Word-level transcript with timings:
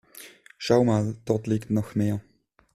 Schau 0.57 0.83
mal, 0.83 1.15
dort 1.25 1.45
liegen 1.45 1.75
noch 1.75 1.93
mehr. 1.93 2.21